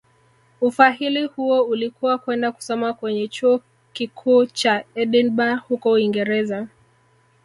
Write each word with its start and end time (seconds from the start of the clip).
Ufahili 0.61 1.25
huo 1.25 1.63
ulikuwa 1.63 2.17
kwenda 2.17 2.51
kusoma 2.51 2.93
kwenye 2.93 3.27
Chuo 3.27 3.61
Kikuu 3.93 4.45
cha 4.45 4.83
Edinburgh 4.95 5.59
huko 5.67 5.91
Uingereza 5.91 6.67